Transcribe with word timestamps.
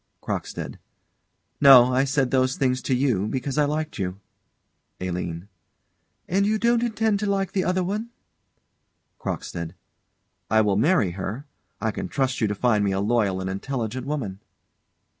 CROCKSTEAD. 0.23 0.79
No. 1.61 1.93
I 1.93 2.05
said 2.05 2.31
those 2.31 2.55
things 2.55 2.81
to 2.81 2.95
you 2.95 3.27
because 3.27 3.59
I 3.59 3.65
liked 3.65 3.99
you. 3.99 4.19
ALINE. 4.99 5.47
And 6.27 6.43
you 6.47 6.57
don't 6.57 6.81
intend 6.81 7.19
to 7.19 7.27
like 7.27 7.51
the 7.51 7.63
other 7.63 7.83
one? 7.83 8.09
CROCKSTEAD. 9.19 9.75
I 10.49 10.61
will 10.61 10.75
marry 10.75 11.11
her, 11.11 11.45
I 11.79 11.91
can 11.91 12.07
trust 12.07 12.41
you 12.41 12.47
to 12.47 12.55
find 12.55 12.83
me 12.83 12.93
a 12.93 12.99
loyal 12.99 13.39
and 13.41 13.47
intelligent 13.47 14.07
woman. 14.07 14.39